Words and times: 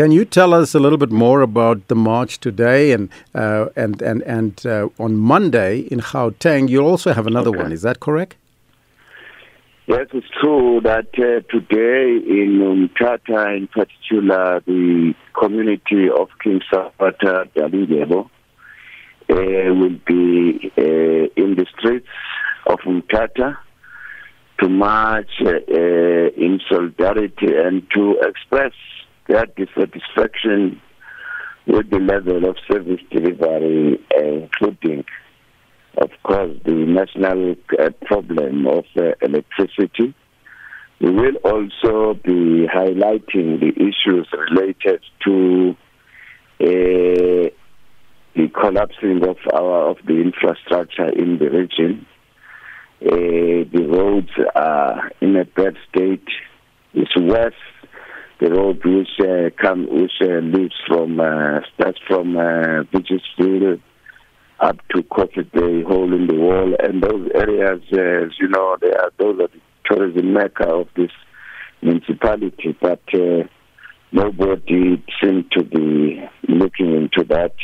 Can 0.00 0.12
you 0.12 0.24
tell 0.24 0.54
us 0.54 0.74
a 0.74 0.80
little 0.80 0.96
bit 0.96 1.10
more 1.10 1.42
about 1.42 1.88
the 1.88 1.94
march 1.94 2.40
today 2.40 2.92
and 2.92 3.10
uh, 3.34 3.66
and 3.76 4.00
and 4.00 4.22
and 4.22 4.64
uh, 4.64 4.88
on 4.98 5.18
Monday 5.18 5.80
in 5.92 6.00
Gauteng? 6.00 6.70
You 6.70 6.80
also 6.80 7.12
have 7.12 7.26
another 7.26 7.50
okay. 7.50 7.64
one. 7.64 7.70
Is 7.70 7.82
that 7.82 8.00
correct? 8.00 8.34
Yes, 9.86 10.06
it's 10.14 10.26
true 10.40 10.80
that 10.84 11.08
uh, 11.18 11.44
today 11.54 12.16
in 12.40 12.50
Umtata, 12.72 13.54
in 13.54 13.66
particular, 13.66 14.60
the 14.60 15.12
community 15.38 16.08
of 16.08 16.30
King 16.42 16.62
Sabata 16.72 17.50
Dalindyebo 17.54 18.24
uh, 18.24 19.74
will 19.74 19.98
be 20.06 20.72
uh, 20.78 21.42
in 21.42 21.56
the 21.56 21.66
streets 21.78 22.08
of 22.66 22.78
Umtata 22.86 23.58
to 24.60 24.68
march 24.70 25.30
uh, 25.44 25.50
in 26.46 26.58
solidarity 26.70 27.54
and 27.54 27.86
to 27.94 28.18
express 28.22 28.72
their 29.28 29.46
dissatisfaction 29.46 30.80
with 31.66 31.90
the 31.90 31.98
level 31.98 32.48
of 32.48 32.56
service 32.70 33.00
delivery, 33.10 33.98
uh, 34.16 34.24
including, 34.24 35.04
of 35.98 36.10
course, 36.22 36.56
the 36.64 36.72
national 36.72 37.54
uh, 37.78 37.90
problem 38.06 38.66
of 38.66 38.84
uh, 38.96 39.12
electricity. 39.22 40.14
We 41.00 41.10
will 41.10 41.36
also 41.44 42.14
be 42.14 42.66
highlighting 42.66 43.60
the 43.60 43.72
issues 43.76 44.28
related 44.32 45.00
to 45.24 45.76
uh, 46.60 47.50
the 48.36 48.48
collapsing 48.48 49.26
of 49.26 49.36
our 49.52 49.90
of 49.90 49.96
the 50.06 50.20
infrastructure 50.20 51.08
in 51.08 51.38
the 51.38 51.50
region. 51.50 52.06
Uh, 53.02 53.64
the 53.72 53.86
roads 53.88 54.30
are 54.54 55.10
in 55.20 55.36
a 55.36 55.44
bad 55.44 55.74
state. 55.88 56.26
It's 56.92 57.16
worse 57.16 57.54
road 58.50 58.80
which 58.84 59.08
uh, 59.20 59.50
come 59.62 59.86
which 59.90 60.12
uh, 60.20 60.40
leads 60.40 60.74
from 60.86 61.20
uh, 61.20 61.60
starts 61.74 61.98
from 62.06 62.36
uh, 62.36 62.82
up 64.60 64.76
to 64.94 65.02
Coffee 65.04 65.42
Bay, 65.54 65.82
hole 65.82 66.12
in 66.12 66.26
the 66.26 66.34
wall, 66.34 66.74
and 66.80 67.02
those 67.02 67.30
areas, 67.34 67.80
uh, 67.92 68.26
as 68.26 68.32
you 68.38 68.48
know, 68.48 68.76
they 68.80 68.92
are 68.92 69.10
those 69.18 69.40
are 69.40 69.48
the 69.48 69.60
tourism 69.84 70.34
mecca 70.34 70.68
of 70.68 70.88
this 70.96 71.10
municipality, 71.82 72.76
but 72.80 73.02
uh, 73.14 73.44
nobody 74.12 75.02
seemed 75.22 75.50
to 75.52 75.64
be 75.64 76.22
looking 76.48 76.94
into 76.94 77.24
that. 77.28 77.54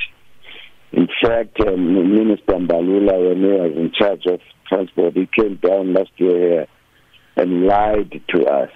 In 0.92 1.08
fact, 1.22 1.60
um, 1.66 2.14
Minister 2.14 2.55
Mbalula, 2.55 3.28
when 3.28 3.42
he 3.42 3.48
was 3.48 3.72
in 3.77 3.92
charge 3.92 4.25
of 4.27 4.41
transport, 4.66 5.14
he 5.14 5.28
came 5.38 5.56
down 5.56 5.92
last 5.92 6.12
year 6.16 6.66
and 7.36 7.66
lied 7.66 8.22
to 8.34 8.47
us 8.47 8.70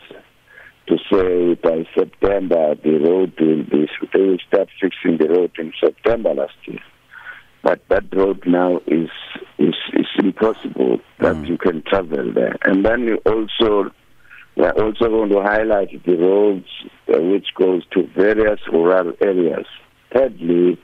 to 0.90 0.98
say 1.10 1.54
by 1.54 1.86
September 1.96 2.74
the 2.82 2.98
road 2.98 3.32
will 3.38 3.62
be, 3.62 3.88
they 4.12 4.20
will 4.20 4.38
start 4.48 4.68
fixing 4.80 5.18
the 5.18 5.28
road 5.28 5.52
in 5.58 5.72
September 5.82 6.34
last 6.34 6.56
year. 6.64 6.80
But 7.62 7.80
that 7.88 8.04
road 8.12 8.42
now 8.44 8.80
is 8.86 9.10
is, 9.58 9.74
is 9.92 10.06
impossible 10.18 10.98
that 11.20 11.36
mm. 11.36 11.48
you 11.48 11.58
can 11.58 11.82
travel 11.82 12.32
there. 12.34 12.56
And 12.64 12.84
then 12.84 13.02
you 13.02 13.18
also 13.24 13.90
we 14.56 14.64
are 14.64 14.72
also 14.82 15.08
going 15.08 15.30
to 15.30 15.42
highlight 15.42 15.90
the 16.04 16.16
roads 16.16 16.66
uh, 17.08 17.20
which 17.20 17.46
goes 17.54 17.82
to 17.92 18.08
various 18.16 18.60
rural 18.72 19.12
areas. 19.22 19.66
Thirdly, 20.12 20.76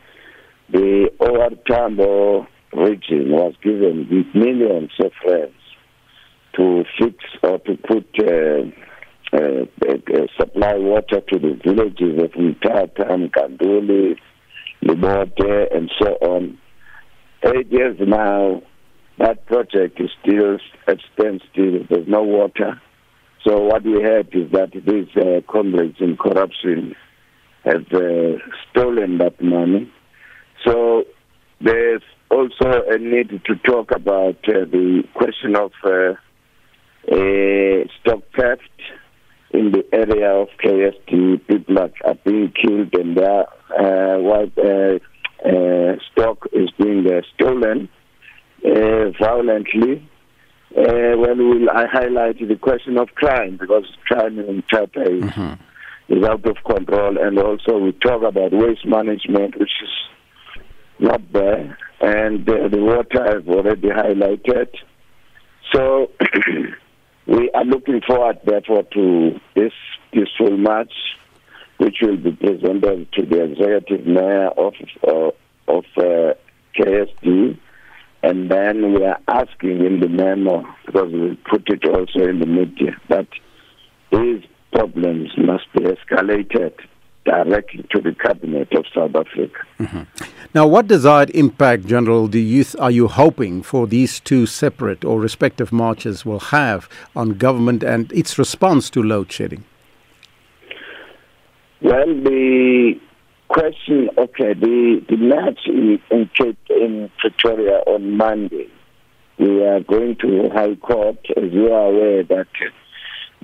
the 0.70 1.10
OR 1.18 1.50
Tambo 1.66 2.46
region 2.72 3.32
was 3.32 3.54
given 3.62 4.06
with 4.08 4.26
millions 4.34 4.92
of 5.00 5.10
rands 5.26 5.54
to 6.54 6.84
fix 6.98 7.16
or 7.42 7.58
to 7.60 7.76
put 7.76 8.06
uh, 8.20 8.70
supply 10.38 10.74
water 10.74 11.20
to 11.20 11.38
the 11.38 11.58
villages 11.64 12.22
of 12.22 12.30
Mtata, 12.32 13.30
Mqanduli, 13.30 14.16
Libode, 14.84 15.76
and 15.76 15.90
so 16.00 16.12
on. 16.22 16.58
Eight 17.44 17.70
years 17.70 17.96
now, 18.00 18.62
that 19.18 19.46
project 19.46 20.00
is 20.00 20.10
still 20.22 20.58
at 20.86 20.98
standstill. 21.14 21.84
There's 21.88 22.08
no 22.08 22.22
water. 22.22 22.80
So 23.46 23.60
what 23.60 23.84
we 23.84 24.02
heard 24.02 24.28
is 24.32 24.50
that 24.52 24.72
these 24.72 25.08
uh, 25.16 25.40
comrades 25.50 25.96
in 26.00 26.16
corruption 26.16 26.94
have 27.64 27.86
uh, 27.92 28.38
stolen 28.70 29.18
that 29.18 29.40
money. 29.40 29.90
So 30.64 31.04
there's 31.60 32.02
also 32.30 32.82
a 32.88 32.98
need 32.98 33.40
to 33.44 33.56
talk 33.64 33.90
about 33.92 34.36
uh, 34.48 34.64
the 34.70 35.04
question 35.14 35.56
of 35.56 35.72
uh, 35.84 36.14
stock 38.00 38.22
theft 38.36 38.62
in 39.50 39.72
the 39.72 39.84
area 39.92 40.30
of 40.32 40.48
KSD, 40.62 41.46
people 41.46 41.78
are, 41.78 41.90
are 42.04 42.14
being 42.24 42.52
killed 42.52 42.94
and 42.94 43.16
their 43.16 43.46
uh, 43.78 44.18
white 44.18 44.56
uh, 44.58 44.98
uh, 45.46 45.96
stock 46.10 46.46
is 46.52 46.70
being 46.78 47.06
uh, 47.06 47.20
stolen 47.34 47.88
uh, 48.64 49.10
violently. 49.20 50.08
Uh, 50.76 51.16
well, 51.16 51.36
we'll, 51.36 51.70
I 51.70 51.86
highlight 51.86 52.38
the 52.38 52.56
question 52.56 52.98
of 52.98 53.08
crime 53.14 53.56
because 53.56 53.84
crime 54.06 54.38
in 54.38 54.62
Tata 54.70 55.02
is, 55.02 55.24
mm-hmm. 55.24 56.12
is 56.12 56.24
out 56.24 56.44
of 56.46 56.56
control, 56.64 57.16
and 57.18 57.38
also 57.38 57.78
we 57.78 57.92
talk 57.92 58.22
about 58.22 58.52
waste 58.52 58.84
management, 58.84 59.58
which 59.58 59.70
is 59.82 60.62
not 60.98 61.20
there, 61.32 61.78
and 62.00 62.44
the 62.44 62.68
water 62.72 63.36
I've 63.36 63.48
already 63.48 63.88
highlighted. 63.88 64.68
So. 65.72 66.10
We 67.26 67.50
are 67.50 67.64
looking 67.64 68.00
forward, 68.06 68.38
therefore, 68.44 68.84
to 68.84 69.40
this 69.54 69.72
peaceful 70.12 70.56
march, 70.56 70.92
which 71.78 71.96
will 72.00 72.16
be 72.16 72.32
presented 72.32 73.10
to 73.12 73.26
the 73.26 73.44
executive 73.44 74.06
mayor 74.06 74.48
of 74.48 74.74
uh, 75.06 75.30
of 75.68 75.84
uh, 75.96 76.34
KSD, 76.78 77.58
and 78.22 78.50
then 78.50 78.94
we 78.94 79.04
are 79.04 79.18
asking 79.26 79.84
in 79.84 80.00
the 80.00 80.08
memo 80.08 80.64
because 80.84 81.12
we 81.12 81.36
put 81.50 81.68
it 81.68 81.84
also 81.84 82.28
in 82.28 82.38
the 82.38 82.46
media 82.46 82.96
that 83.08 83.26
these 84.12 84.44
problems 84.72 85.30
must 85.36 85.64
be 85.72 85.80
escalated 85.80 86.74
directly 87.26 87.84
to 87.90 88.00
the 88.00 88.14
cabinet 88.14 88.72
of 88.72 88.84
South 88.94 89.14
Africa. 89.14 89.58
Mm-hmm. 89.80 90.02
Now, 90.54 90.66
what 90.66 90.86
desired 90.86 91.30
impact, 91.30 91.86
General, 91.86 92.28
do 92.28 92.38
you 92.38 92.64
th- 92.64 92.76
are 92.76 92.90
you 92.90 93.08
hoping 93.08 93.62
for 93.62 93.86
these 93.86 94.20
two 94.20 94.46
separate 94.46 95.04
or 95.04 95.20
respective 95.20 95.72
marches 95.72 96.24
will 96.24 96.40
have 96.40 96.88
on 97.14 97.30
government 97.34 97.82
and 97.82 98.10
its 98.12 98.38
response 98.38 98.88
to 98.90 99.02
load 99.02 99.30
shedding? 99.30 99.64
Well, 101.82 102.06
the 102.06 102.98
question, 103.48 104.08
okay, 104.16 104.54
the, 104.54 105.04
the 105.08 105.16
match 105.16 105.60
in, 105.66 106.00
in, 106.10 106.30
in 106.70 107.10
Pretoria 107.18 107.78
on 107.86 108.16
Monday, 108.16 108.68
we 109.38 109.62
are 109.64 109.80
going 109.80 110.16
to 110.22 110.48
High 110.54 110.76
Court, 110.76 111.18
as 111.36 111.52
you 111.52 111.72
are 111.72 111.88
aware 111.88 112.22
that 112.22 112.46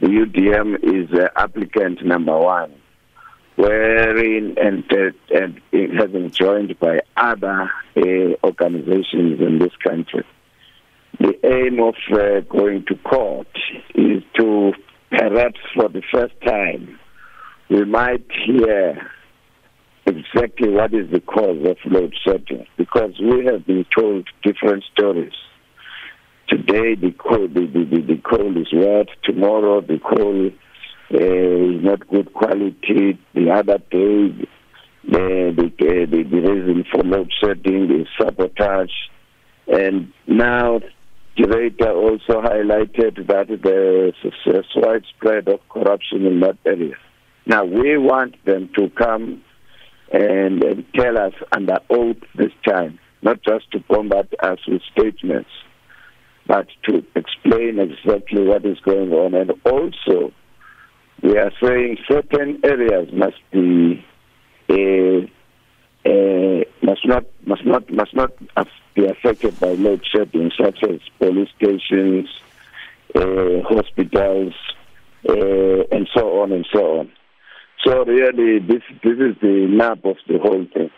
the 0.00 0.06
UDM 0.06 0.82
is 0.82 1.12
uh, 1.12 1.28
applicant 1.37 2.04
number 2.04 2.37
one 2.38 2.72
wherein 3.57 4.57
and, 4.59 4.85
uh, 4.93 5.37
and 5.39 5.61
it 5.73 5.91
has 5.95 6.11
been 6.11 6.31
joined 6.31 6.79
by 6.79 7.01
other 7.17 7.71
uh, 7.97 8.01
organizations 8.45 9.41
in 9.41 9.59
this 9.59 9.75
country. 9.87 10.25
The 11.21 11.35
aim 11.45 11.81
of 11.81 11.95
uh, 12.13 12.41
going 12.49 12.85
to 12.87 12.95
court 12.97 13.47
is 13.95 14.23
to 14.39 14.73
perhaps 15.11 15.61
for 15.75 15.89
the 15.89 16.03
first 16.11 16.35
time 16.45 16.99
we 17.69 17.85
might 17.85 18.27
hear 18.45 19.11
exactly 20.07 20.69
what 20.69 20.93
is 20.93 21.11
the 21.11 21.21
cause 21.21 21.65
of 21.65 21.77
load 21.84 22.15
shedding 22.25 22.67
because 22.77 23.13
we 23.21 23.45
have 23.45 23.67
been 23.67 23.84
told 23.97 24.27
different 24.43 24.84
stories. 24.93 25.33
Today 26.49 26.95
the 26.95 27.13
coal, 27.19 27.49
the, 27.49 27.67
the, 27.67 28.01
the 28.01 28.21
coal 28.23 28.57
is 28.61 28.69
wet, 28.73 29.09
tomorrow 29.25 29.81
the 29.81 29.99
coal 29.99 30.51
uh, 31.12 31.83
not 31.83 32.06
good 32.09 32.33
quality. 32.33 33.19
The 33.34 33.50
other 33.50 33.78
day, 33.78 34.49
the, 35.05 35.53
the, 35.57 35.72
the, 35.78 36.22
the 36.22 36.41
reason 36.41 36.84
for 36.91 37.03
load 37.03 37.33
shedding 37.41 38.01
is 38.01 38.07
sabotage. 38.21 38.92
And 39.66 40.13
now, 40.27 40.78
the 40.78 40.91
Curator 41.36 41.92
also 41.92 42.42
highlighted 42.42 43.27
that 43.27 43.48
there's 43.63 44.15
a 44.47 44.63
widespread 44.77 45.48
of 45.48 45.60
corruption 45.69 46.27
in 46.27 46.41
that 46.41 46.59
area. 46.66 46.97
Now, 47.47 47.65
we 47.65 47.97
want 47.98 48.42
them 48.45 48.71
to 48.77 48.89
come 48.91 49.42
and, 50.13 50.63
and 50.63 50.84
tell 50.95 51.19
us 51.19 51.33
under 51.51 51.78
oath 51.91 52.19
this 52.34 52.53
time, 52.66 52.98
not 53.22 53.42
just 53.42 53.71
to 53.72 53.81
combat 53.91 54.28
us 54.42 54.59
with 54.69 54.83
statements, 54.92 55.51
but 56.47 56.66
to 56.84 57.04
explain 57.15 57.78
exactly 57.78 58.45
what 58.47 58.65
is 58.66 58.78
going 58.81 59.13
on 59.13 59.34
and 59.34 59.53
also 59.65 60.33
we 61.22 61.39
are 61.39 61.53
saying 61.63 61.98
certain 62.09 62.60
areas 62.65 63.09
must 63.13 63.41
be 63.51 64.04
uh, 64.69 65.27
uh, 66.04 66.65
must 66.83 67.07
not 67.07 67.24
must 67.47 67.65
not 67.65 67.91
must 67.91 68.15
not 68.15 68.33
be 68.95 69.07
affected 69.07 69.59
by 69.60 69.69
load 69.74 70.04
shedding, 70.04 70.51
such 70.60 70.83
as 70.83 71.01
police 71.19 71.48
stations, 71.57 72.28
uh, 73.15 73.63
hospitals, 73.63 74.54
uh, 75.28 75.83
and 75.92 76.09
so 76.15 76.41
on 76.42 76.53
and 76.53 76.66
so 76.72 77.01
on. 77.01 77.13
So 77.84 78.04
really, 78.04 78.59
this 78.59 78.83
this 79.03 79.19
is 79.19 79.36
the 79.41 79.66
nub 79.71 80.04
of 80.04 80.16
the 80.28 80.39
whole 80.39 80.66
thing. 80.72 80.91